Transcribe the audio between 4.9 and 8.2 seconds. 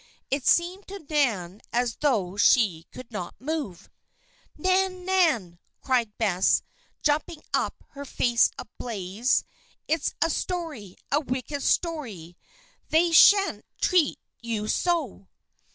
Nan!" cried Bess, jumping up, her